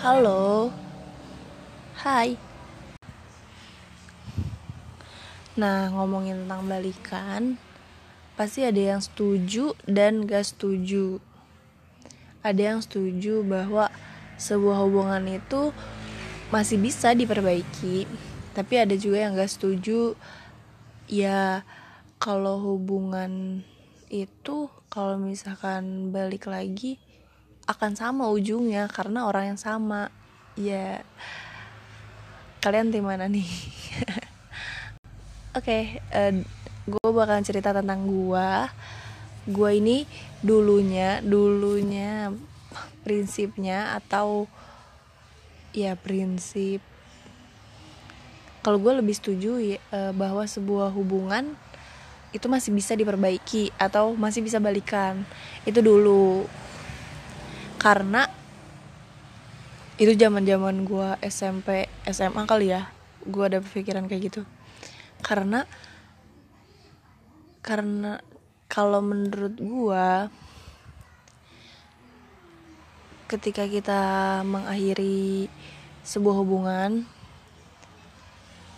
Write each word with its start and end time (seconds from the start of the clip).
Halo. 0.00 0.72
Hai. 2.00 2.40
Nah, 5.60 5.92
ngomongin 5.92 6.48
tentang 6.48 6.64
balikan, 6.64 7.60
pasti 8.32 8.64
ada 8.64 8.80
yang 8.80 9.04
setuju 9.04 9.76
dan 9.84 10.24
gak 10.24 10.48
setuju. 10.48 11.20
Ada 12.40 12.72
yang 12.72 12.80
setuju 12.80 13.44
bahwa 13.44 13.92
sebuah 14.40 14.88
hubungan 14.88 15.20
itu 15.36 15.68
masih 16.48 16.80
bisa 16.80 17.12
diperbaiki, 17.12 18.08
tapi 18.56 18.80
ada 18.80 18.96
juga 18.96 19.28
yang 19.28 19.36
gak 19.36 19.52
setuju. 19.52 20.16
Ya, 21.12 21.60
kalau 22.16 22.56
hubungan 22.56 23.60
itu 24.08 24.72
kalau 24.88 25.20
misalkan 25.20 26.08
balik 26.08 26.48
lagi 26.48 26.96
akan 27.70 27.94
sama 27.94 28.26
ujungnya 28.34 28.90
karena 28.90 29.30
orang 29.30 29.54
yang 29.54 29.60
sama. 29.60 30.10
Ya 30.58 31.06
kalian 32.58 32.90
tim 32.90 33.06
mana 33.06 33.30
nih? 33.30 33.46
Oke 35.54 35.54
okay, 35.54 35.82
uh, 36.10 36.34
eh, 36.34 36.42
gue 36.90 37.08
bakalan 37.14 37.46
cerita 37.46 37.70
tentang 37.70 38.10
gue 38.10 38.50
gue 39.50 39.70
ini 39.72 40.04
dulunya 40.44 41.24
dulunya 41.24 42.28
prinsipnya 43.02 43.96
atau 43.96 44.46
ya 45.72 45.96
prinsip 45.96 46.84
kalau 48.60 48.76
gue 48.76 48.92
lebih 48.92 49.16
setuju 49.16 49.56
ya, 49.56 49.78
uh, 49.88 50.12
bahwa 50.12 50.44
sebuah 50.44 50.92
hubungan 50.92 51.56
itu 52.30 52.46
masih 52.46 52.76
bisa 52.76 52.92
diperbaiki 52.92 53.72
atau 53.80 54.12
masih 54.14 54.44
bisa 54.44 54.60
balikan. 54.60 55.24
Itu 55.64 55.80
dulu 55.80 56.44
karena 57.80 58.28
itu 59.96 60.12
zaman 60.12 60.44
zaman 60.44 60.84
gue 60.84 61.08
SMP 61.24 61.88
SMA 62.04 62.44
kali 62.44 62.76
ya. 62.76 62.92
Gue 63.24 63.48
ada 63.48 63.64
pikiran 63.64 64.04
kayak 64.04 64.32
gitu. 64.32 64.42
Karena 65.24 65.64
karena 67.64 68.20
kalau 68.68 69.00
menurut 69.00 69.56
gue 69.56 70.08
ketika 73.28 73.64
kita 73.68 74.02
mengakhiri 74.42 75.46
sebuah 76.02 76.36
hubungan 76.40 77.04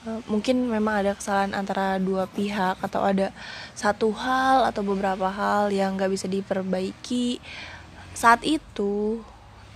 eh, 0.04 0.20
mungkin 0.26 0.66
memang 0.66 1.06
ada 1.06 1.14
kesalahan 1.14 1.54
antara 1.54 2.02
dua 2.02 2.26
pihak 2.26 2.82
atau 2.82 3.00
ada 3.06 3.30
satu 3.72 4.10
hal 4.12 4.66
atau 4.68 4.82
beberapa 4.82 5.30
hal 5.30 5.70
yang 5.70 5.94
gak 5.94 6.10
bisa 6.10 6.26
diperbaiki 6.26 7.38
saat 8.12 8.44
itu 8.44 9.20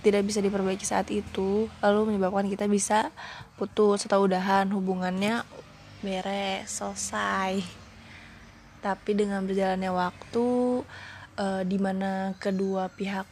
tidak 0.05 0.23
bisa 0.23 0.39
diperbaiki 0.39 0.85
saat 0.87 1.09
itu 1.11 1.67
lalu 1.83 2.13
menyebabkan 2.13 2.47
kita 2.47 2.69
bisa 2.69 3.11
putus 3.59 4.05
atau 4.07 4.23
udahan 4.23 4.69
hubungannya 4.71 5.43
beres 6.05 6.69
selesai. 6.69 7.59
Tapi 8.79 9.11
dengan 9.17 9.43
berjalannya 9.43 9.91
waktu 9.91 10.47
uh, 11.35 11.61
di 11.65 11.77
mana 11.81 12.37
kedua 12.37 12.87
pihak 12.93 13.25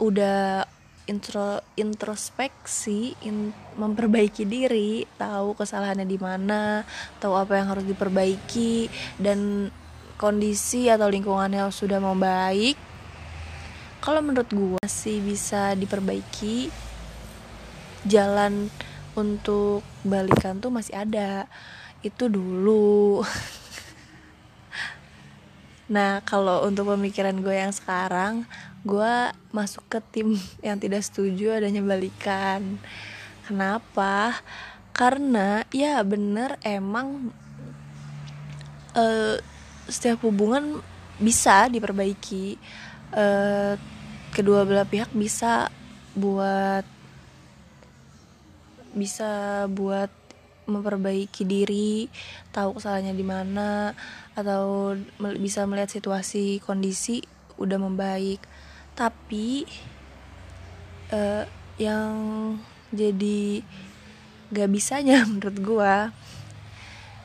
udah 0.00 0.64
intro 1.04 1.60
introspeksi 1.76 3.14
in, 3.26 3.52
memperbaiki 3.76 4.48
diri 4.48 5.04
tahu 5.20 5.58
kesalahannya 5.58 6.06
di 6.08 6.16
mana 6.16 6.86
tahu 7.18 7.36
apa 7.36 7.60
yang 7.60 7.68
harus 7.68 7.84
diperbaiki 7.84 8.88
dan 9.20 9.68
kondisi 10.16 10.88
atau 10.88 11.10
lingkungannya 11.10 11.68
sudah 11.68 11.98
membaik 12.00 12.89
kalau 14.00 14.24
menurut 14.24 14.48
gue 14.48 14.84
sih 14.88 15.20
bisa 15.20 15.76
diperbaiki 15.76 16.72
jalan 18.08 18.72
untuk 19.12 19.84
balikan 20.04 20.56
tuh 20.58 20.72
masih 20.72 20.96
ada. 20.96 21.44
Itu 22.00 22.32
dulu. 22.32 23.20
Nah 25.90 26.22
kalau 26.22 26.70
untuk 26.70 26.94
pemikiran 26.94 27.34
gue 27.42 27.50
yang 27.50 27.74
sekarang 27.74 28.46
gue 28.86 29.14
masuk 29.50 29.82
ke 29.90 29.98
tim 30.14 30.38
yang 30.66 30.78
tidak 30.78 31.02
setuju 31.02 31.58
adanya 31.58 31.82
balikan. 31.82 32.78
Kenapa? 33.42 34.38
Karena 34.94 35.66
ya 35.74 35.98
bener 36.06 36.62
emang 36.62 37.34
uh, 38.94 39.36
setiap 39.90 40.22
hubungan 40.22 40.78
bisa 41.18 41.66
diperbaiki 41.66 42.54
uh, 43.14 43.74
kedua 44.34 44.66
belah 44.66 44.86
pihak 44.86 45.10
bisa 45.14 45.70
buat 46.14 46.86
bisa 48.94 49.64
buat 49.70 50.10
memperbaiki 50.70 51.42
diri, 51.42 52.06
tahu 52.54 52.78
kesalahannya 52.78 53.14
di 53.14 53.26
mana 53.26 53.70
atau 54.38 54.94
bisa 55.42 55.66
melihat 55.66 55.90
situasi 55.90 56.62
kondisi 56.62 57.22
udah 57.58 57.78
membaik. 57.82 58.38
Tapi 58.94 59.66
uh, 61.10 61.44
yang 61.80 62.14
jadi 62.94 63.62
gak 64.54 64.70
bisanya 64.70 65.22
menurut 65.30 65.58
gua 65.58 65.96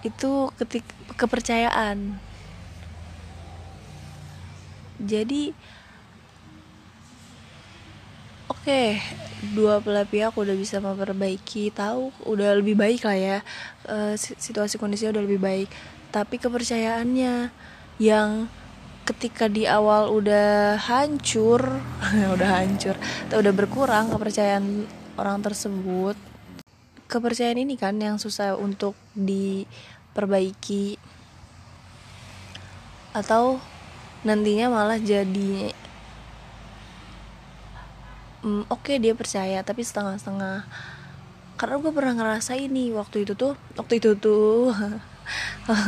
itu 0.05 0.49
ketik 0.57 0.85
kepercayaan. 1.17 2.17
Jadi 4.99 5.55
Oke, 8.65 8.97
dua 9.53 9.77
belah 9.77 10.09
pihak 10.09 10.33
udah 10.33 10.57
bisa 10.57 10.81
memperbaiki, 10.81 11.69
tahu 11.69 12.09
udah 12.25 12.57
lebih 12.57 12.73
baik 12.73 13.05
lah 13.05 13.13
ya. 13.13 13.37
E, 13.85 14.17
situasi 14.17 14.81
kondisinya 14.81 15.17
udah 15.17 15.25
lebih 15.25 15.37
baik. 15.37 15.69
Tapi 16.09 16.41
kepercayaannya 16.41 17.53
yang 18.01 18.49
ketika 19.05 19.45
di 19.45 19.69
awal 19.69 20.09
udah 20.09 20.81
hancur, 20.81 21.61
udah 22.37 22.49
hancur, 22.57 22.97
atau 23.29 23.37
udah 23.37 23.53
berkurang 23.53 24.09
kepercayaan 24.09 24.89
orang 25.17 25.45
tersebut. 25.45 26.17
Kepercayaan 27.05 27.61
ini 27.61 27.77
kan 27.77 27.97
yang 28.01 28.17
susah 28.17 28.57
untuk 28.57 28.97
diperbaiki 29.13 30.97
atau 33.13 33.61
nantinya 34.25 34.73
malah 34.73 34.97
jadi 34.97 35.69
mm, 38.45 38.69
oke 38.69 38.85
okay, 38.85 38.97
dia 39.01 39.17
percaya 39.17 39.61
tapi 39.65 39.81
setengah-setengah. 39.81 40.65
Karena 41.55 41.75
gue 41.79 41.91
pernah 41.93 42.13
ngerasa 42.17 42.53
ini 42.59 42.93
waktu 42.93 43.25
itu 43.25 43.33
tuh 43.33 43.57
waktu 43.77 43.97
itu 43.97 44.13
tuh 44.17 44.69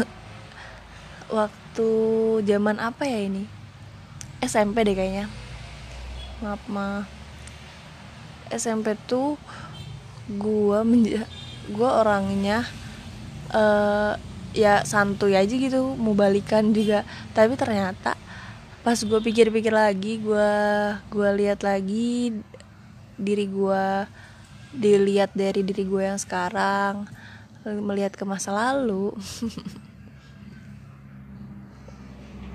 waktu 1.37 1.89
zaman 2.45 2.77
apa 2.81 3.03
ya 3.05 3.19
ini? 3.29 3.45
SMP 4.41 4.85
deh 4.85 4.97
kayaknya. 4.97 5.29
Maaf 6.41 6.61
ma. 6.69 7.05
SMP 8.53 8.95
tuh 9.09 9.35
gue 10.27 10.79
menja 10.85 11.25
gue 11.67 11.89
orangnya 11.89 12.63
uh, 13.51 14.15
ya 14.55 14.83
santuy 14.87 15.35
aja 15.35 15.51
gitu 15.51 15.93
mau 15.99 16.15
balikan 16.15 16.71
juga. 16.71 17.03
Tapi 17.35 17.59
ternyata 17.59 18.26
pas 18.85 18.97
gue 18.97 19.19
pikir-pikir 19.19 19.73
lagi 19.73 20.21
gue 20.21 20.51
gue 21.11 21.29
lihat 21.43 21.65
lagi 21.65 22.39
diri 23.17 23.49
gue 23.49 23.85
dilihat 24.77 25.33
dari 25.33 25.65
diri 25.65 25.83
gue 25.83 26.03
yang 26.05 26.21
sekarang 26.21 27.09
melihat 27.75 28.15
ke 28.15 28.23
masa 28.23 28.55
lalu. 28.55 29.11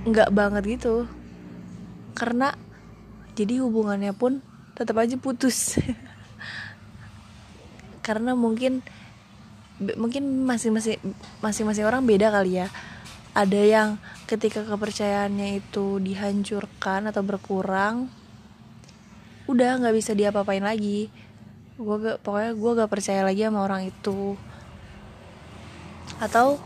Nggak 0.08 0.32
banget 0.32 0.62
gitu. 0.78 1.04
Karena 2.16 2.56
jadi 3.36 3.60
hubungannya 3.60 4.16
pun 4.16 4.40
tetap 4.72 4.96
aja 4.96 5.20
putus. 5.20 5.76
Karena 8.06 8.32
mungkin 8.32 8.80
mungkin 9.98 10.46
masing-masing 10.46 11.02
masing-masing 11.42 11.82
orang 11.82 12.06
beda 12.06 12.30
kali 12.30 12.62
ya 12.62 12.70
ada 13.32 13.61
yang 13.64 13.96
ketika 14.29 14.61
kepercayaannya 14.69 15.64
itu 15.64 15.96
dihancurkan 16.05 17.08
atau 17.08 17.25
berkurang 17.25 18.12
udah 19.49 19.81
nggak 19.81 19.96
bisa 19.96 20.12
diapa-apain 20.12 20.62
lagi. 20.62 21.08
Gue 21.81 21.96
gak 21.99 22.20
pokoknya 22.20 22.52
gue 22.55 22.70
gak 22.79 22.93
percaya 22.93 23.20
lagi 23.25 23.43
sama 23.43 23.64
orang 23.64 23.88
itu. 23.88 24.37
Atau 26.20 26.61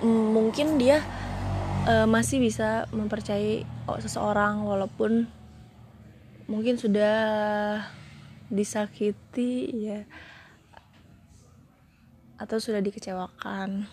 mm, 0.00 0.26
mungkin 0.32 0.80
dia 0.80 1.04
uh, 1.84 2.08
masih 2.08 2.40
bisa 2.40 2.88
mempercayai 2.90 3.68
seseorang 4.00 4.64
walaupun 4.64 5.28
mungkin 6.48 6.80
sudah 6.80 7.16
disakiti 8.48 9.68
ya 9.84 10.08
atau 12.40 12.56
sudah 12.56 12.80
dikecewakan 12.80 13.84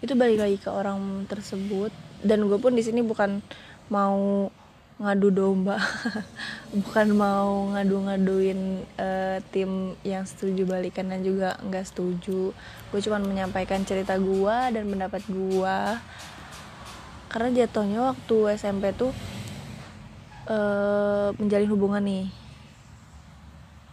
itu 0.00 0.12
balik 0.16 0.40
lagi 0.40 0.56
ke 0.56 0.68
orang 0.72 1.28
tersebut. 1.28 1.92
Dan 2.20 2.48
gue 2.48 2.56
pun 2.60 2.72
di 2.72 2.84
sini 2.84 3.00
bukan 3.04 3.40
mau 3.92 4.48
ngadu 5.00 5.32
domba 5.32 5.80
bukan 6.76 7.16
mau 7.16 7.72
ngadu-ngaduin 7.72 8.84
uh, 9.00 9.40
tim 9.48 9.96
yang 10.04 10.28
setuju 10.28 10.68
balikan 10.68 11.08
dan 11.08 11.24
juga 11.24 11.56
nggak 11.64 11.88
setuju. 11.88 12.52
Gue 12.92 13.00
cuma 13.00 13.16
menyampaikan 13.20 13.80
cerita 13.88 14.20
gue 14.20 14.56
dan 14.72 14.84
pendapat 14.84 15.24
gue 15.24 15.78
karena 17.30 17.48
jatuhnya 17.64 18.12
waktu 18.12 18.36
SMP 18.58 18.92
tuh 18.92 19.14
uh, 20.52 21.32
menjalin 21.40 21.70
hubungan 21.72 22.04
nih. 22.04 22.26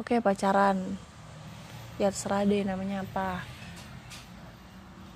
Oke 0.03 0.19
pacaran. 0.19 0.99
Ya 1.97 2.11
terserah 2.11 2.43
deh 2.43 2.61
namanya 2.67 3.01
apa 3.07 3.56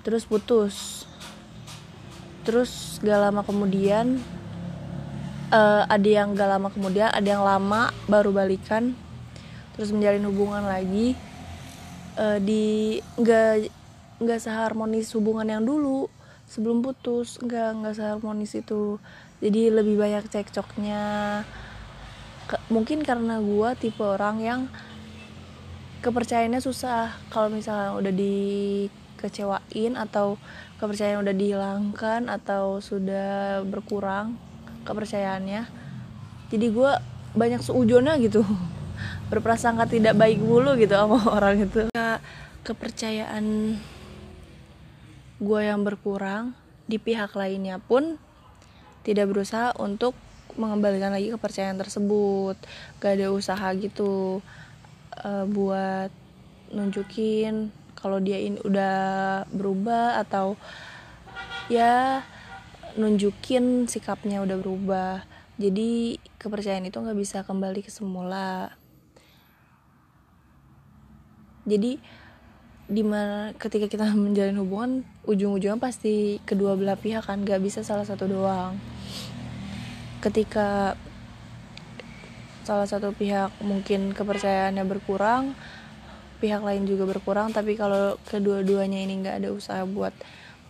terus 0.02 0.26
putus. 0.26 1.06
Terus 2.42 2.98
gak 3.02 3.30
lama 3.30 3.46
kemudian 3.46 4.18
uh, 5.54 5.86
ada 5.86 6.08
yang 6.08 6.34
gak 6.34 6.50
lama 6.58 6.68
kemudian 6.74 7.10
ada 7.10 7.26
yang 7.26 7.46
lama 7.46 7.94
baru 8.10 8.34
balikan. 8.34 8.98
Terus 9.78 9.94
menjalin 9.94 10.26
hubungan 10.26 10.66
lagi. 10.66 11.14
Uh, 12.12 12.36
di 12.44 13.00
nggak 13.16 13.72
nggak 14.20 14.36
seharmonis 14.36 15.16
hubungan 15.16 15.48
yang 15.48 15.64
dulu 15.64 16.12
sebelum 16.44 16.84
putus. 16.84 17.40
Nggak 17.40 17.68
nggak 17.80 17.94
seharmonis 17.96 18.52
itu. 18.58 19.00
Jadi 19.40 19.72
lebih 19.72 19.96
banyak 19.96 20.28
cekcoknya. 20.28 21.02
Ke, 22.50 22.58
mungkin 22.68 23.06
karena 23.06 23.38
gue 23.38 23.70
tipe 23.78 24.02
orang 24.02 24.36
yang 24.42 24.60
kepercayaannya 26.02 26.60
susah. 26.60 27.14
Kalau 27.30 27.48
misalnya 27.48 27.96
udah 27.96 28.12
dikecewain 29.22 29.94
atau 29.94 30.34
kepercayaan 30.82 31.22
udah 31.22 31.34
dihilangkan 31.38 32.26
atau 32.26 32.82
sudah 32.82 33.62
berkurang 33.62 34.34
kepercayaannya 34.82 35.82
jadi 36.52 36.68
gue 36.68 36.92
banyak 37.32 37.64
seujona 37.64 38.20
gitu. 38.20 38.44
Berprasangka 39.32 39.88
tidak 39.88 40.20
baik 40.20 40.36
mulu 40.36 40.76
gitu 40.76 40.92
sama 40.92 41.16
orang 41.40 41.64
itu. 41.64 41.88
Kepercayaan 42.62 43.80
gue 45.42 45.60
yang 45.64 45.80
berkurang 45.82 46.52
di 46.84 47.00
pihak 47.00 47.32
lainnya 47.34 47.80
pun 47.80 48.20
tidak 49.02 49.32
berusaha 49.32 49.72
untuk 49.80 50.12
mengembalikan 50.60 51.16
lagi 51.16 51.32
kepercayaan 51.32 51.80
tersebut. 51.80 52.60
Gak 53.00 53.16
ada 53.16 53.32
usaha 53.32 53.72
gitu 53.72 54.44
uh, 55.24 55.44
buat 55.48 56.12
nunjukin 56.68 57.72
kalau 57.98 58.18
dia 58.18 58.38
ini 58.40 58.58
udah 58.62 58.96
berubah 59.52 60.20
atau 60.22 60.58
ya 61.70 62.22
nunjukin 62.98 63.88
sikapnya 63.88 64.42
udah 64.44 64.56
berubah. 64.58 65.14
Jadi 65.60 66.18
kepercayaan 66.40 66.88
itu 66.88 66.98
nggak 66.98 67.18
bisa 67.18 67.44
kembali 67.46 67.80
ke 67.84 67.92
semula. 67.92 68.74
Jadi 71.62 72.00
di 72.92 73.02
mana 73.06 73.54
ketika 73.56 73.86
kita 73.86 74.04
menjalin 74.18 74.58
hubungan 74.60 74.92
ujung-ujungnya 75.24 75.78
pasti 75.78 76.42
kedua 76.42 76.74
belah 76.74 76.98
pihak 76.98 77.24
kan 77.24 77.46
nggak 77.46 77.62
bisa 77.62 77.86
salah 77.86 78.04
satu 78.04 78.26
doang. 78.28 78.76
Ketika 80.22 80.94
salah 82.62 82.86
satu 82.86 83.10
pihak 83.10 83.50
mungkin 83.58 84.14
kepercayaannya 84.14 84.86
berkurang 84.86 85.58
pihak 86.42 86.58
lain 86.66 86.82
juga 86.90 87.06
berkurang 87.06 87.54
tapi 87.54 87.78
kalau 87.78 88.18
kedua-duanya 88.26 88.98
ini 88.98 89.22
nggak 89.22 89.38
ada 89.38 89.48
usaha 89.54 89.86
buat 89.86 90.10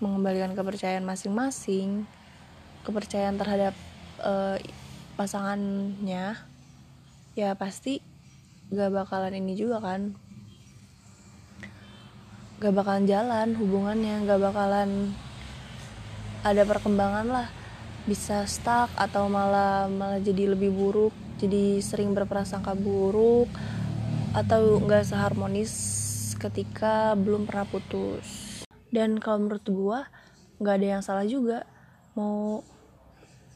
mengembalikan 0.04 0.52
kepercayaan 0.52 1.08
masing-masing 1.08 2.04
kepercayaan 2.82 3.38
terhadap 3.38 3.74
uh, 4.20 4.58
pasangannya 5.14 6.34
ya 7.38 7.50
pasti 7.54 8.02
gak 8.72 8.90
bakalan 8.90 9.36
ini 9.36 9.54
juga 9.54 9.78
kan. 9.78 10.16
Gak 12.58 12.74
bakalan 12.74 13.06
jalan 13.06 13.48
hubungannya 13.58 14.26
gak 14.26 14.42
bakalan 14.42 15.14
ada 16.42 16.62
perkembangan 16.66 17.26
lah. 17.30 17.48
Bisa 18.02 18.42
stuck 18.50 18.90
atau 18.98 19.30
malah 19.30 19.86
malah 19.86 20.18
jadi 20.18 20.50
lebih 20.50 20.74
buruk 20.74 21.14
jadi 21.38 21.78
sering 21.82 22.14
berprasangka 22.14 22.74
buruk 22.74 23.46
atau 24.32 24.80
nggak 24.80 25.04
seharmonis 25.12 25.72
ketika 26.40 27.12
belum 27.16 27.44
pernah 27.44 27.68
putus. 27.68 28.26
Dan 28.92 29.20
kalau 29.20 29.48
menurut 29.48 29.66
gue 29.68 29.98
nggak 30.60 30.76
ada 30.80 30.86
yang 30.98 31.02
salah 31.04 31.28
juga. 31.28 31.68
Mau 32.16 32.60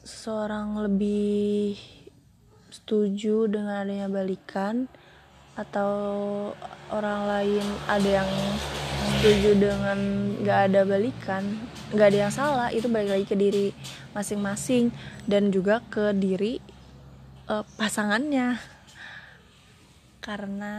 seseorang 0.04 0.80
lebih 0.86 1.76
setuju 2.70 3.48
dengan 3.48 3.82
adanya 3.82 4.08
balikan 4.12 4.86
atau 5.56 5.92
orang 6.92 7.24
lain 7.24 7.66
ada 7.88 8.22
yang 8.22 8.30
setuju 9.16 9.56
dengan 9.56 9.98
nggak 10.44 10.60
ada 10.70 10.80
balikan 10.84 11.42
nggak 11.96 12.08
ada 12.12 12.18
yang 12.28 12.34
salah 12.34 12.68
itu 12.68 12.90
balik 12.92 13.16
lagi 13.16 13.26
ke 13.26 13.36
diri 13.38 13.66
masing-masing 14.12 14.92
dan 15.24 15.48
juga 15.48 15.80
ke 15.88 16.12
diri 16.12 16.60
uh, 17.48 17.64
pasangannya 17.80 18.75
karena 20.26 20.74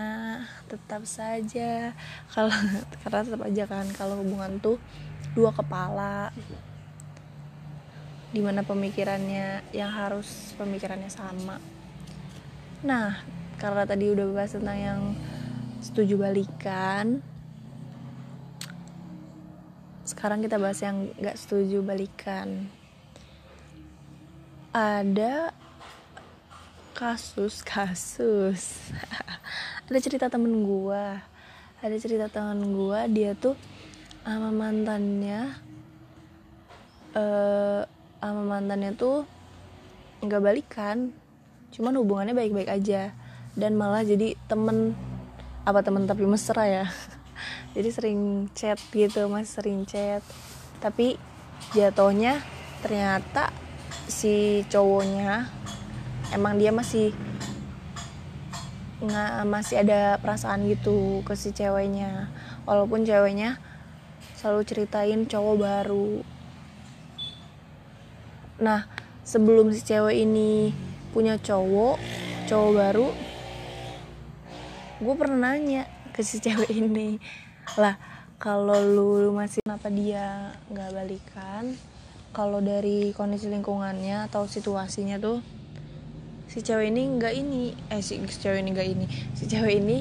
tetap 0.67 1.07
saja 1.07 1.95
kalau 2.35 2.51
karena 3.01 3.19
tetap 3.23 3.41
aja 3.47 3.63
kan 3.63 3.87
kalau 3.95 4.19
hubungan 4.19 4.59
tuh 4.59 4.75
dua 5.31 5.55
kepala. 5.55 6.35
Di 8.27 8.43
mana 8.43 8.59
pemikirannya 8.67 9.71
yang 9.71 9.87
harus 9.87 10.51
pemikirannya 10.59 11.07
sama. 11.07 11.63
Nah 12.83 13.23
karena 13.55 13.87
tadi 13.87 14.11
udah 14.11 14.27
bahas 14.35 14.51
tentang 14.51 14.77
yang 14.77 15.01
setuju 15.79 16.19
balikan 16.19 17.23
sekarang 20.07 20.39
kita 20.39 20.55
bahas 20.55 20.79
yang 20.79 21.11
gak 21.19 21.35
setuju 21.35 21.83
balikan. 21.83 22.71
Ada 24.71 25.51
kasus 26.97 27.61
kasus 27.61 28.89
ada 29.85 29.99
cerita 30.01 30.33
temen 30.33 30.65
gue 30.65 31.05
ada 31.77 31.95
cerita 32.01 32.25
temen 32.25 32.73
gue 32.73 32.99
dia 33.13 33.37
tuh 33.37 33.53
sama 34.25 34.49
mantannya 34.49 35.53
uh, 37.13 37.85
sama 38.17 38.43
mantannya 38.57 38.97
tuh 38.97 39.29
nggak 40.25 40.41
balikan 40.41 41.13
cuman 41.71 41.93
hubungannya 41.99 42.35
baik-baik 42.35 42.69
aja. 42.71 43.11
Dan 43.57 43.73
malah 43.73 44.05
jadi 44.05 44.37
temen 44.45 44.93
apa 45.65 45.81
temen 45.81 46.05
tapi 46.05 46.23
mesra 46.25 46.63
ya. 46.65 46.85
Jadi 47.77 47.89
sering 47.93 48.21
chat 48.57 48.77
gitu 48.93 49.29
mas 49.29 49.53
sering 49.53 49.85
chat. 49.85 50.21
Tapi 50.81 51.17
jatuhnya 51.73 52.41
ternyata 52.81 53.49
si 54.05 54.61
cowoknya 54.69 55.49
emang 56.33 56.59
dia 56.59 56.71
masih 56.73 57.13
nggak 58.97 59.45
masih 59.45 59.85
ada 59.85 60.17
perasaan 60.17 60.65
gitu 60.67 61.21
ke 61.23 61.33
si 61.37 61.53
ceweknya. 61.53 62.31
Walaupun 62.65 63.05
ceweknya 63.05 63.61
selalu 64.35 64.61
ceritain 64.65 65.23
cowok 65.29 65.55
baru. 65.59 66.09
Nah 68.63 68.89
sebelum 69.27 69.75
si 69.75 69.83
cewek 69.83 70.23
ini 70.23 70.71
punya 71.11 71.35
cowok 71.35 71.99
cowok 72.47 72.71
baru 72.79 73.07
gue 74.97 75.15
pernah 75.19 75.51
nanya 75.51 75.83
ke 76.15 76.23
si 76.23 76.39
cewek 76.45 76.71
ini 76.71 77.19
lah 77.75 77.99
kalau 78.37 78.77
lu 78.77 79.33
masih 79.33 79.65
kenapa 79.65 79.89
dia 79.89 80.53
nggak 80.69 80.93
balikan? 80.93 81.73
Kalau 82.37 82.61
dari 82.61 83.09
kondisi 83.17 83.49
lingkungannya 83.49 84.29
atau 84.29 84.45
situasinya 84.45 85.17
tuh 85.17 85.41
si 86.47 86.63
cewek 86.63 86.95
ini 86.95 87.03
nggak 87.19 87.33
ini 87.35 87.75
eh 87.91 87.99
si 87.99 88.15
cewek 88.23 88.63
ini 88.63 88.69
nggak 88.71 88.87
ini 88.87 89.05
si 89.35 89.43
cewek 89.51 89.83
ini 89.83 89.97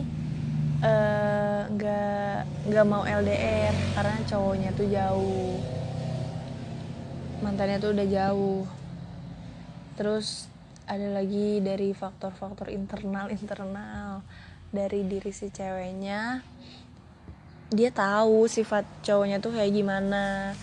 eh, 0.81 1.63
nggak 1.67 2.39
uh, 2.47 2.67
nggak 2.67 2.87
mau 2.87 3.03
LDR 3.07 3.75
karena 3.95 4.17
cowoknya 4.27 4.71
tuh 4.75 4.87
jauh. 4.91 5.59
Mantannya 7.43 7.79
tuh 7.79 7.95
udah 7.95 8.07
jauh. 8.11 8.63
Terus 9.95 10.51
ada 10.87 11.11
lagi 11.11 11.63
dari 11.63 11.91
faktor-faktor 11.95 12.71
internal 12.71 13.31
internal 13.31 14.23
dari 14.71 15.07
diri 15.07 15.31
si 15.31 15.51
ceweknya. 15.51 16.43
Dia 17.71 17.91
tahu 17.91 18.47
sifat 18.47 18.87
cowoknya 19.03 19.39
tuh 19.39 19.55
kayak 19.55 19.73
gimana. 19.75 20.55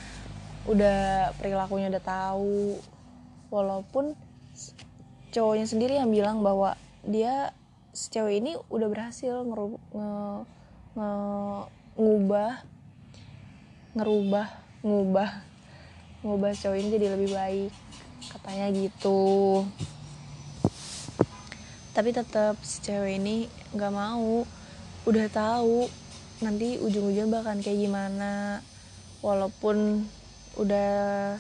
Udah 0.68 1.32
perilakunya 1.40 1.88
udah 1.92 2.04
tahu. 2.04 2.80
Walaupun 3.48 4.16
cowoknya 5.34 5.66
sendiri 5.66 5.98
yang 5.98 6.14
bilang 6.14 6.46
bahwa 6.46 6.78
dia 7.02 7.50
cewek 7.94 8.46
ini 8.46 8.54
udah 8.70 8.88
berhasil 8.90 9.42
ngeru, 9.42 9.82
nge, 9.92 10.12
nge, 10.94 11.12
ngubah 11.98 12.52
ngerubah 13.94 14.48
ngubah 14.82 15.30
ngubah 16.26 16.52
cowok 16.58 16.78
ini 16.78 16.88
jadi 16.98 17.08
lebih 17.18 17.30
baik 17.34 17.72
katanya 18.30 18.70
gitu. 18.74 19.66
Tapi 21.94 22.10
tetap 22.10 22.58
si 22.66 22.82
cewek 22.82 23.22
ini 23.22 23.46
nggak 23.74 23.94
mau 23.94 24.46
udah 25.06 25.28
tahu 25.30 25.86
nanti 26.42 26.78
ujung-ujung 26.82 27.30
bahkan 27.30 27.62
kayak 27.62 27.86
gimana. 27.86 28.62
Walaupun 29.22 30.06
udah 30.58 30.90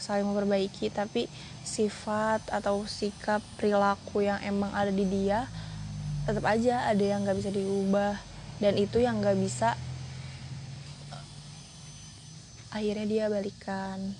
saling 0.01 0.25
memperbaiki 0.25 0.89
tapi 0.89 1.29
sifat 1.63 2.43
atau 2.51 2.83
sikap 2.83 3.39
perilaku 3.57 4.27
yang 4.27 4.37
emang 4.43 4.69
ada 4.75 4.91
di 4.91 5.07
dia 5.07 5.47
tetap 6.23 6.47
aja 6.47 6.87
ada 6.87 7.03
yang 7.03 7.27
nggak 7.27 7.39
bisa 7.39 7.51
diubah. 7.51 8.15
Dan 8.61 8.79
itu 8.79 9.03
yang 9.03 9.19
nggak 9.19 9.35
bisa 9.43 9.75
akhirnya 12.71 13.05
dia 13.07 13.25
balikan. 13.27 14.15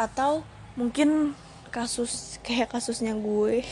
Atau 0.00 0.48
mungkin 0.80 1.36
kasus 1.68 2.36
kayak 2.46 2.72
kasusnya 2.72 3.12
gue 3.16 3.64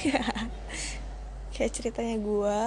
kayak 1.57 1.73
ceritanya 1.77 2.17
gue 2.17 2.59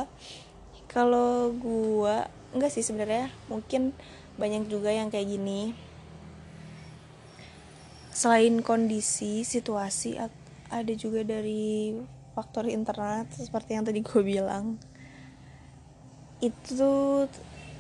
kalau 0.89 1.49
gue 1.53 2.15
enggak 2.53 2.69
sih 2.69 2.85
sebenarnya 2.85 3.33
mungkin 3.49 3.97
banyak 4.37 4.69
juga 4.69 4.93
yang 4.93 5.09
kayak 5.09 5.25
gini 5.25 5.73
selain 8.13 8.61
kondisi 8.61 9.41
situasi 9.41 10.21
ada 10.69 10.93
juga 10.93 11.25
dari 11.25 11.97
faktor 12.37 12.69
internet 12.69 13.33
seperti 13.33 13.73
yang 13.73 13.85
tadi 13.85 14.05
gue 14.05 14.21
bilang. 14.21 14.77
Itu 16.37 17.25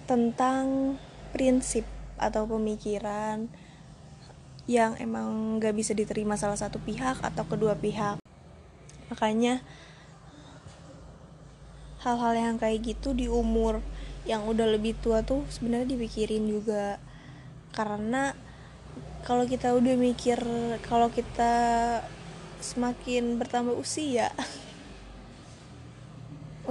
tentang 0.09 0.97
prinsip 1.33 1.85
atau 2.17 2.49
pemikiran 2.49 3.49
yang 4.65 4.95
emang 4.97 5.59
gak 5.59 5.75
bisa 5.75 5.91
diterima 5.93 6.39
salah 6.39 6.57
satu 6.57 6.81
pihak 6.81 7.21
atau 7.21 7.43
kedua 7.45 7.77
pihak. 7.77 8.17
Makanya 9.11 9.61
hal-hal 12.01 12.33
yang 12.35 12.55
kayak 12.57 12.83
gitu 12.83 13.13
di 13.13 13.29
umur 13.29 13.83
yang 14.23 14.47
udah 14.47 14.65
lebih 14.65 14.95
tua 15.03 15.21
tuh 15.21 15.43
sebenarnya 15.51 15.93
dipikirin 15.93 16.47
juga. 16.47 16.97
Karena 17.75 18.31
kalau 19.23 19.47
kita 19.47 19.71
udah 19.71 19.95
mikir 19.95 20.35
kalau 20.83 21.07
kita 21.07 21.53
semakin 22.59 23.39
bertambah 23.39 23.75
usia 23.75 24.35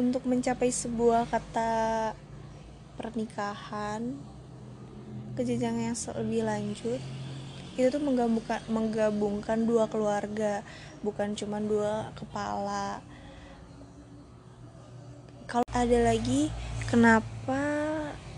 untuk 0.00 0.28
mencapai 0.28 0.68
sebuah 0.68 1.28
kata 1.32 2.12
pernikahan 3.00 4.20
ke 5.32 5.48
yang 5.48 5.96
lebih 5.96 6.44
lanjut 6.44 7.00
itu 7.72 7.88
tuh 7.88 8.04
menggabungkan 8.04 8.60
menggabungkan 8.68 9.64
dua 9.64 9.88
keluarga 9.88 10.60
bukan 11.00 11.32
cuma 11.32 11.56
dua 11.56 12.12
kepala. 12.12 13.00
Kalau 15.48 15.64
ada 15.72 15.98
lagi 16.04 16.52
kenapa 16.84 17.64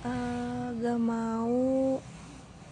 uh, 0.06 0.70
gak 0.78 1.00
mau 1.02 1.98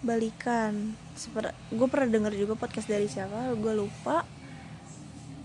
balikan. 0.03 0.99
Seperti 1.15 1.55
gue 1.73 1.87
pernah 1.89 2.11
denger 2.11 2.35
juga 2.37 2.55
podcast 2.59 2.91
dari 2.91 3.07
siapa 3.07 3.55
gue 3.55 3.73
lupa. 3.73 4.27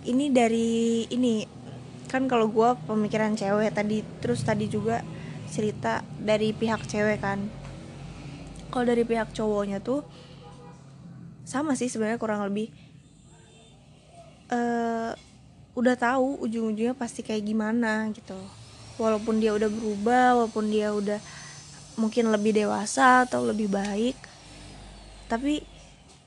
Ini 0.04 0.34
dari 0.34 1.06
ini 1.14 1.46
kan 2.10 2.26
kalau 2.26 2.50
gue 2.50 2.70
pemikiran 2.90 3.38
cewek 3.38 3.72
tadi 3.72 4.02
terus 4.20 4.42
tadi 4.42 4.66
juga 4.68 5.06
cerita 5.48 6.02
dari 6.18 6.52
pihak 6.52 6.84
cewek 6.90 7.22
kan. 7.22 7.40
Kalau 8.74 8.86
dari 8.86 9.08
pihak 9.08 9.32
cowoknya 9.32 9.80
tuh 9.80 10.04
sama 11.48 11.78
sih 11.80 11.88
sebenarnya 11.88 12.20
kurang 12.20 12.44
lebih. 12.44 12.74
Uh, 14.48 15.12
udah 15.76 15.96
tahu 16.00 16.40
ujung-ujungnya 16.42 16.98
pasti 16.98 17.22
kayak 17.22 17.46
gimana 17.46 18.10
gitu. 18.12 18.38
Walaupun 18.98 19.38
dia 19.38 19.54
udah 19.54 19.70
berubah 19.70 20.28
walaupun 20.34 20.74
dia 20.74 20.90
udah 20.90 21.22
mungkin 21.98 22.30
lebih 22.34 22.54
dewasa 22.56 23.26
atau 23.26 23.46
lebih 23.46 23.70
baik 23.70 24.18
tapi 25.28 25.64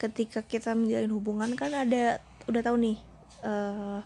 ketika 0.00 0.40
kita 0.40 0.72
menjalin 0.72 1.12
hubungan 1.12 1.52
kan 1.56 1.72
ada 1.76 2.20
udah 2.48 2.62
tahu 2.64 2.76
nih 2.80 2.98
uh, 3.44 4.00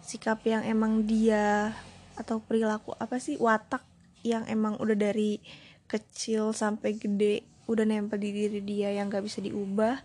sikap 0.00 0.40
yang 0.46 0.64
emang 0.64 1.04
dia 1.04 1.76
atau 2.16 2.40
perilaku 2.40 2.96
apa 2.96 3.20
sih 3.20 3.36
watak 3.36 3.84
yang 4.24 4.48
emang 4.48 4.80
udah 4.80 4.96
dari 4.96 5.38
kecil 5.86 6.56
sampai 6.56 6.96
gede 6.96 7.44
udah 7.66 7.82
nempel 7.82 8.18
di 8.18 8.30
diri 8.30 8.62
dia 8.62 8.94
yang 8.94 9.10
gak 9.10 9.26
bisa 9.26 9.42
diubah. 9.42 9.98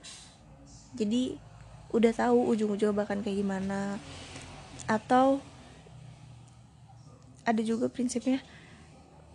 Jadi 0.98 1.38
udah 1.94 2.12
tahu 2.12 2.52
ujung-ujung 2.52 2.98
bahkan 2.98 3.22
kayak 3.22 3.38
gimana. 3.38 4.02
Atau 4.90 5.40
ada 7.46 7.62
juga 7.62 7.90
prinsipnya 7.90 8.42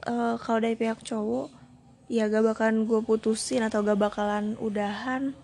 uh, 0.07 0.39
kalau 0.39 0.59
dari 0.63 0.75
pihak 0.79 1.03
cowok 1.03 1.51
ya 2.07 2.31
gak 2.31 2.55
bakalan 2.55 2.87
gue 2.87 3.03
putusin 3.03 3.67
atau 3.67 3.83
gak 3.83 3.99
bakalan 3.99 4.55
udahan 4.63 5.35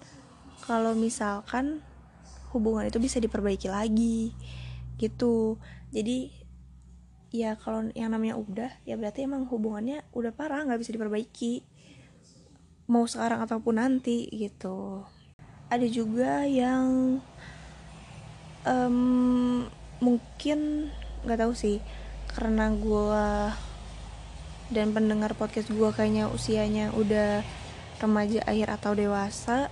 kalau 0.63 0.95
misalkan 0.95 1.83
hubungan 2.55 2.87
itu 2.87 3.03
bisa 3.03 3.19
diperbaiki 3.19 3.67
lagi 3.67 4.31
gitu. 5.01 5.59
Jadi 5.91 6.31
ya 7.33 7.57
kalau 7.57 7.89
yang 7.97 8.13
namanya 8.13 8.37
udah 8.37 8.71
ya 8.85 8.95
berarti 8.95 9.25
emang 9.25 9.49
hubungannya 9.49 10.05
udah 10.13 10.31
parah 10.31 10.63
nggak 10.63 10.79
bisa 10.79 10.95
diperbaiki. 10.95 11.67
Mau 12.87 13.09
sekarang 13.09 13.43
ataupun 13.43 13.81
nanti 13.81 14.29
gitu. 14.31 15.03
Ada 15.73 15.89
juga 15.89 16.45
yang 16.45 17.19
um, 18.69 19.67
mungkin 19.99 20.93
nggak 21.25 21.41
tahu 21.41 21.53
sih 21.57 21.79
karena 22.37 22.69
gue 22.71 23.27
dan 24.73 24.97
pendengar 24.97 25.37
podcast 25.37 25.69
gue 25.69 25.91
kayaknya 25.93 26.33
usianya 26.33 26.91
udah 26.97 27.45
remaja 28.01 28.41
akhir 28.49 28.69
atau 28.81 28.93
dewasa. 28.97 29.69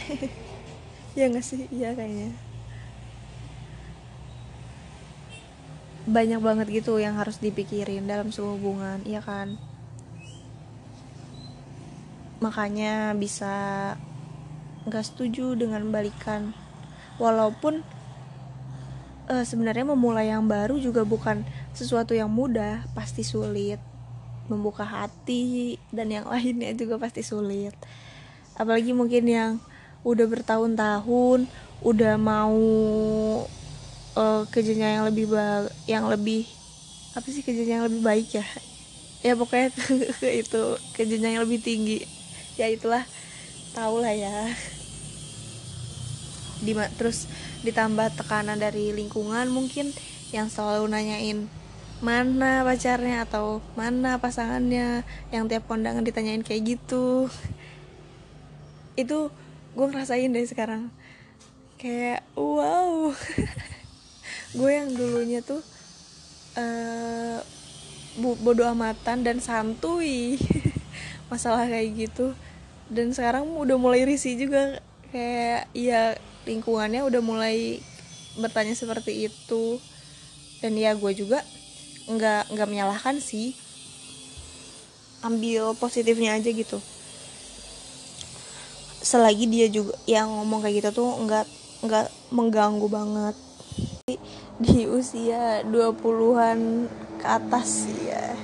Ya 1.18 1.26
nggak 1.26 1.42
sih? 1.42 1.66
Iya 1.74 1.90
kayaknya. 1.98 2.30
Banyak 6.06 6.38
banget 6.38 6.66
gitu 6.70 7.02
yang 7.02 7.18
harus 7.18 7.42
dipikirin 7.42 8.06
dalam 8.06 8.30
sebuah 8.30 8.54
hubungan 8.54 8.98
iya 9.02 9.18
kan? 9.18 9.58
Makanya 12.38 13.18
bisa 13.18 13.50
nggak 14.86 15.02
setuju 15.02 15.58
dengan 15.58 15.90
balikan. 15.90 16.54
Walaupun 17.18 17.82
uh, 19.26 19.42
sebenarnya 19.42 19.90
memulai 19.90 20.30
yang 20.30 20.46
baru 20.46 20.78
juga 20.78 21.02
bukan 21.02 21.42
sesuatu 21.74 22.14
yang 22.14 22.30
mudah 22.30 22.86
pasti 22.94 23.26
sulit 23.26 23.89
membuka 24.50 24.82
hati 24.82 25.78
dan 25.94 26.10
yang 26.10 26.26
lainnya 26.26 26.74
juga 26.74 26.98
pasti 26.98 27.22
sulit. 27.22 27.72
Apalagi 28.58 28.90
mungkin 28.90 29.24
yang 29.30 29.50
udah 30.02 30.26
bertahun-tahun 30.26 31.46
udah 31.80 32.14
mau 32.18 32.58
uh, 34.18 34.42
ke 34.50 34.60
yang 34.66 35.06
lebih 35.06 35.32
ba 35.32 35.70
yang 35.88 36.10
lebih 36.10 36.44
apa 37.14 37.26
sih 37.30 37.46
ke 37.46 37.54
yang 37.54 37.86
lebih 37.86 38.02
baik 38.02 38.28
ya? 38.34 38.46
Ya 39.22 39.38
pokoknya 39.38 39.70
itu 40.42 40.62
ke 40.98 41.06
yang 41.06 41.46
lebih 41.46 41.62
tinggi. 41.62 42.02
Ya 42.58 42.66
itulah. 42.66 43.06
Tau 43.70 44.02
lah 44.02 44.10
ya. 44.10 44.50
Di 46.60 46.74
terus 46.98 47.30
ditambah 47.62 48.18
tekanan 48.18 48.58
dari 48.58 48.90
lingkungan 48.92 49.46
mungkin 49.52 49.92
yang 50.32 50.48
selalu 50.48 50.88
nanyain 50.88 51.59
mana 52.00 52.64
pacarnya 52.64 53.28
atau 53.28 53.60
mana 53.76 54.16
pasangannya 54.16 55.04
yang 55.28 55.44
tiap 55.52 55.68
kondangan 55.68 56.00
ditanyain 56.00 56.40
kayak 56.40 56.76
gitu. 56.76 57.28
Itu 58.96 59.28
gue 59.76 59.86
ngerasain 59.86 60.32
dari 60.32 60.48
sekarang. 60.48 60.88
Kayak 61.76 62.24
wow. 62.36 63.12
Gue 64.56 64.70
yang 64.80 64.90
dulunya 64.96 65.44
tuh 65.44 65.62
uh, 66.56 67.38
bodoh 68.18 68.68
amatan 68.72 69.20
dan 69.20 69.38
santuy. 69.44 70.40
Masalah 71.32 71.68
kayak 71.68 72.08
gitu. 72.08 72.32
Dan 72.88 73.12
sekarang 73.12 73.44
udah 73.44 73.76
mulai 73.76 74.08
risih 74.08 74.40
juga. 74.40 74.80
Kayak 75.12 75.68
ya 75.76 76.16
lingkungannya 76.48 77.04
udah 77.04 77.20
mulai 77.20 77.84
bertanya 78.40 78.72
seperti 78.72 79.28
itu. 79.28 79.76
Dan 80.64 80.80
ya 80.80 80.96
gue 80.96 81.12
juga 81.12 81.44
nggak 82.10 82.50
nggak 82.50 82.68
menyalahkan 82.68 83.22
sih. 83.22 83.54
Ambil 85.22 85.76
positifnya 85.78 86.34
aja 86.34 86.50
gitu. 86.50 86.82
Selagi 89.00 89.46
dia 89.46 89.70
juga 89.70 89.94
yang 90.04 90.28
ngomong 90.28 90.60
kayak 90.66 90.82
gitu 90.82 90.90
tuh 91.04 91.10
nggak 91.24 91.46
nggak 91.86 92.06
mengganggu 92.34 92.86
banget. 92.90 93.36
Di 94.60 94.90
usia 94.90 95.62
20-an 95.64 96.90
ke 97.22 97.26
atas 97.26 97.86
ya. 98.02 98.34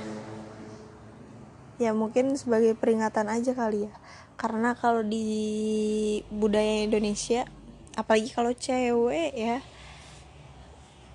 Ya 1.77 1.91
mungkin 1.93 2.33
sebagai 2.39 2.73
peringatan 2.73 3.29
aja 3.29 3.53
kali 3.53 3.85
ya. 3.85 3.93
Karena 4.37 4.73
kalau 4.73 5.01
di 5.05 5.27
budaya 6.29 6.85
Indonesia 6.85 7.45
apalagi 7.97 8.29
kalau 8.29 8.53
cewek 8.53 9.33
ya 9.33 9.57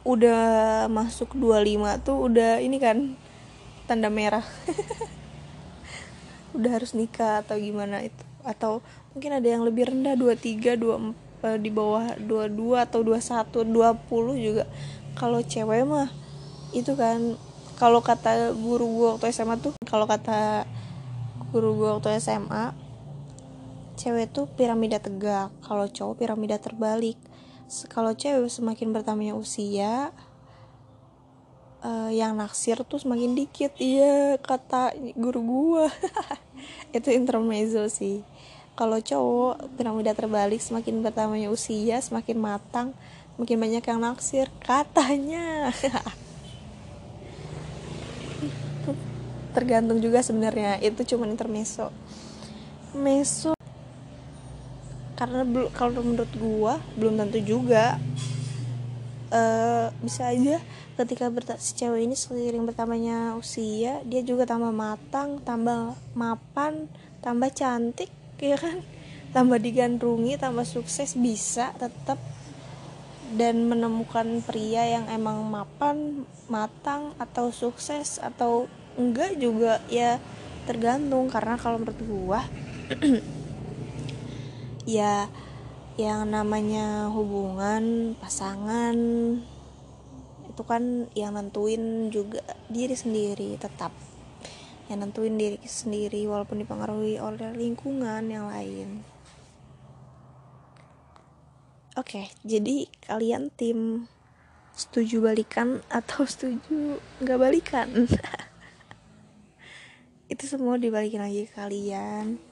udah 0.02 0.87
masuk 0.90 1.38
25 1.38 2.02
tuh 2.02 2.16
udah 2.26 2.59
ini 2.59 2.78
kan 2.82 3.14
tanda 3.87 4.11
merah. 4.11 4.42
Udah 6.56 6.68
harus 6.76 6.92
nikah 6.92 7.40
atau 7.40 7.56
gimana 7.56 8.04
itu. 8.04 8.23
Atau 8.44 8.85
mungkin 9.16 9.32
ada 9.32 9.49
yang 9.49 9.64
lebih 9.64 9.88
rendah 9.88 10.12
23 10.21 10.76
24 10.76 11.49
eh, 11.49 11.59
di 11.59 11.71
bawah 11.73 12.12
22 12.21 12.76
atau 12.76 13.00
21 13.00 13.73
20 13.73 14.37
juga. 14.37 14.64
Kalau 15.16 15.40
cewek 15.40 15.88
mah 15.88 16.12
itu 16.76 16.92
kan 16.92 17.40
kalau 17.80 18.04
kata 18.04 18.52
guru 18.52 18.85
gue 18.85 19.09
waktu 19.16 19.32
SMA 19.32 19.56
tuh 19.61 19.73
kalau 19.85 20.04
kata 20.04 20.68
guru 21.52 21.73
gue 21.76 21.88
waktu 21.99 22.21
SMA 22.21 22.76
cewek 23.97 24.28
tuh 24.32 24.44
piramida 24.44 25.00
tegak. 25.00 25.49
Kalau 25.64 25.88
cowok 25.88 26.21
piramida 26.21 26.61
terbalik 26.61 27.16
kalau 27.88 28.12
cewek 28.12 28.52
semakin 28.52 28.93
bertambahnya 28.93 29.33
usia 29.33 30.12
uh, 31.81 32.11
yang 32.12 32.37
naksir 32.37 32.81
tuh 32.85 33.00
semakin 33.00 33.33
dikit. 33.33 33.73
Iya 33.81 34.37
kata 34.41 34.93
guru 35.17 35.41
gua. 35.41 35.88
Itu 36.97 37.09
intermezzo 37.12 37.88
sih. 37.88 38.21
Kalau 38.73 39.00
cowok 39.00 39.76
piramida 39.76 40.17
terbalik 40.17 40.61
semakin 40.61 41.05
bertambahnya 41.05 41.52
usia 41.52 42.00
semakin 42.00 42.41
matang 42.41 42.88
semakin 43.37 43.59
banyak 43.61 43.85
yang 43.85 44.00
naksir. 44.00 44.47
Katanya. 44.61 45.73
Tergantung 49.57 50.00
juga 50.00 50.25
sebenarnya. 50.25 50.81
Itu 50.81 51.05
cuma 51.05 51.29
intermezzo. 51.29 51.93
Meso 52.93 53.57
karena 55.23 55.47
kalau 55.71 56.02
menurut 56.02 56.33
gua 56.35 56.83
belum 56.99 57.14
tentu 57.14 57.38
juga. 57.38 57.95
Uh, 59.33 59.88
bisa 60.05 60.29
aja 60.29 60.61
ketika 61.00 61.33
si 61.57 61.73
cewek 61.73 62.05
ini 62.05 62.12
seiring 62.12 62.69
bertambahnya 62.69 63.33
usia 63.41 64.05
dia 64.05 64.21
juga 64.21 64.45
tambah 64.45 64.69
matang 64.76 65.41
tambah 65.41 65.97
mapan 66.12 66.85
tambah 67.25 67.49
cantik 67.55 68.12
ya 68.43 68.59
kan? 68.59 68.83
Tambah 69.33 69.57
digandrungi 69.62 70.37
tambah 70.37 70.67
sukses 70.67 71.17
bisa 71.17 71.73
tetap 71.79 72.21
dan 73.38 73.64
menemukan 73.64 74.45
pria 74.45 74.85
yang 75.00 75.09
emang 75.09 75.41
mapan 75.49 76.29
matang 76.52 77.17
atau 77.17 77.49
sukses 77.49 78.21
atau 78.21 78.69
enggak 79.00 79.38
juga 79.41 79.81
ya 79.88 80.21
tergantung. 80.69 81.33
Karena 81.33 81.57
kalau 81.57 81.81
menurut 81.81 82.00
gua 82.05 82.41
ya 84.82 85.30
yang 86.00 86.26
namanya 86.32 87.12
hubungan 87.12 88.16
pasangan 88.18 88.96
itu 90.48 90.62
kan 90.68 91.08
yang 91.16 91.36
nentuin 91.36 92.12
juga 92.12 92.44
diri 92.68 92.92
sendiri 92.92 93.56
tetap. 93.56 93.92
Yang 94.90 94.98
nentuin 94.98 95.34
diri 95.40 95.58
sendiri 95.64 96.26
walaupun 96.28 96.60
dipengaruhi 96.60 97.16
oleh 97.16 97.54
lingkungan 97.56 98.28
yang 98.28 98.50
lain. 98.50 99.06
Oke 101.92 102.32
jadi 102.40 102.88
kalian 103.04 103.52
tim 103.52 104.08
setuju 104.72 105.20
balikan 105.20 105.84
atau 105.92 106.24
setuju 106.32 106.98
nggak 107.20 107.40
balikan? 107.40 107.88
Itu 110.32 110.48
semua 110.48 110.80
dibalikin 110.80 111.20
lagi 111.20 111.44
ke 111.44 111.52
kalian 111.52 112.51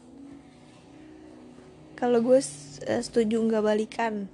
kalau 2.00 2.25
gue 2.25 2.40
eh, 2.88 3.02
setuju 3.04 3.37
nggak 3.45 3.61
balikan. 3.61 4.33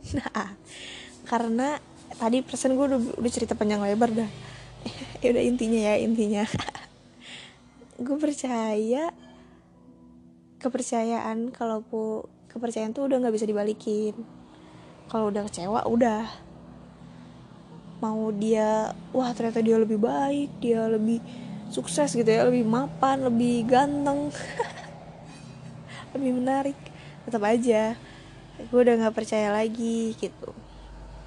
Karena 1.30 1.74
tadi 2.14 2.38
persen 2.46 2.78
gue 2.78 2.86
udah, 2.86 3.18
udah 3.18 3.32
cerita 3.34 3.58
panjang 3.58 3.82
lebar 3.82 4.14
dah. 4.14 4.30
Ya 5.18 5.34
udah 5.34 5.42
intinya 5.42 5.80
ya 5.82 5.94
intinya. 5.98 6.44
Gue 8.04 8.14
percaya 8.20 9.10
kepercayaan 10.62 11.50
kalau 11.50 11.82
kepercayaan 12.46 12.94
tuh 12.94 13.10
udah 13.10 13.18
nggak 13.18 13.34
bisa 13.34 13.48
dibalikin. 13.50 14.14
Kalau 15.10 15.34
udah 15.34 15.42
kecewa 15.50 15.82
udah. 15.90 16.30
Mau 17.98 18.30
dia 18.30 18.94
wah 19.10 19.32
ternyata 19.34 19.64
dia 19.64 19.80
lebih 19.80 19.98
baik 19.98 20.60
dia 20.60 20.84
lebih 20.86 21.18
sukses 21.72 22.12
gitu 22.12 22.28
ya 22.28 22.46
lebih 22.46 22.62
mapan 22.62 23.26
lebih 23.26 23.66
ganteng. 23.66 24.30
Lebih 26.14 26.30
menarik 26.38 26.78
tetap 27.26 27.42
aja. 27.42 27.98
Gue 28.70 28.80
udah 28.86 28.94
nggak 28.96 29.16
percaya 29.18 29.50
lagi 29.50 30.14
gitu. 30.16 30.54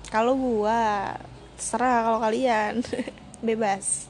Kalau 0.09 0.33
gua 0.39 1.13
terserah 1.59 2.07
kalau 2.07 2.19
kalian. 2.23 2.81
Bebas. 3.45 4.07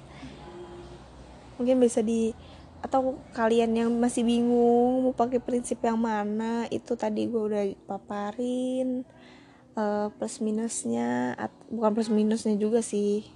Mungkin 1.58 1.82
bisa 1.82 1.99
di 2.06 2.32
atau 2.80 3.19
kalian 3.36 3.75
yang 3.75 3.89
masih 3.91 4.23
bingung 4.23 5.04
mau 5.04 5.12
pakai 5.12 5.43
prinsip 5.43 5.84
yang 5.84 5.99
mana 5.99 6.63
itu 6.71 6.95
tadi 6.95 7.28
gue 7.28 7.41
udah 7.52 7.63
paparin 7.84 9.04
uh, 9.75 10.08
plus 10.15 10.39
minusnya 10.39 11.36
bukan 11.67 11.91
plus 11.91 12.08
minusnya 12.08 12.56
juga 12.56 12.80
sih. 12.80 13.28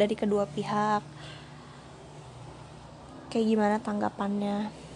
Dari 0.00 0.16
kedua 0.16 0.48
pihak. 0.48 1.04
Kayak 3.28 3.46
gimana 3.46 3.76
tanggapannya 3.78 4.89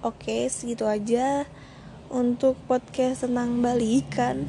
oke 0.00 0.48
segitu 0.48 0.88
aja 0.88 1.44
untuk 2.10 2.56
podcast 2.64 3.28
tentang 3.28 3.60
balikan 3.60 4.48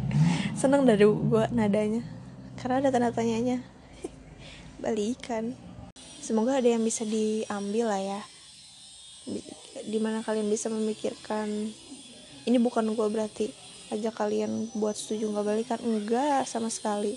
seneng 0.60 0.84
dari 0.84 1.06
gua 1.06 1.46
nadanya 1.54 2.02
karena 2.58 2.82
ada 2.82 2.88
tanda 2.90 3.10
tanyanya 3.14 3.62
balikan 4.84 5.54
semoga 6.28 6.60
ada 6.60 6.68
yang 6.68 6.84
bisa 6.84 7.08
diambil 7.08 7.88
lah 7.88 8.02
ya. 8.04 8.20
Di 9.88 9.96
mana 9.96 10.20
kalian 10.20 10.52
bisa 10.52 10.68
memikirkan 10.68 11.48
ini 12.44 12.58
bukan 12.60 12.92
gua 12.92 13.08
berarti 13.08 13.48
aja 13.88 14.12
kalian 14.12 14.68
buat 14.76 14.92
setuju 14.92 15.32
nggak 15.32 15.46
balikan 15.48 15.80
enggak 15.80 16.44
sama 16.44 16.68
sekali. 16.68 17.16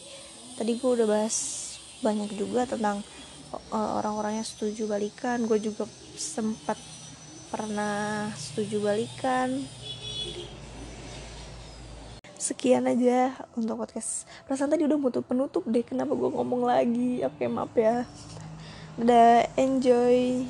Tadi 0.56 0.80
gua 0.80 0.96
udah 0.96 1.08
bahas 1.12 1.36
banyak 2.00 2.40
juga 2.40 2.64
tentang 2.64 3.04
uh, 3.52 4.00
orang-orang 4.00 4.40
yang 4.40 4.48
setuju 4.48 4.88
balikan 4.88 5.44
gue 5.46 5.60
juga 5.62 5.86
sempat 6.18 6.80
pernah 7.52 8.32
setuju 8.40 8.80
balikan. 8.80 9.68
Sekian 12.40 12.88
aja 12.88 13.36
untuk 13.54 13.84
podcast. 13.84 14.26
Perasaan 14.48 14.72
tadi 14.72 14.88
udah 14.88 14.98
butuh 14.98 15.22
penutup 15.22 15.68
deh 15.68 15.84
kenapa 15.84 16.16
gue 16.16 16.32
ngomong 16.32 16.64
lagi? 16.66 17.22
Oke 17.28 17.46
maaf 17.52 17.76
ya. 17.76 18.08
Udah 18.96 19.46
enjoy 19.60 20.48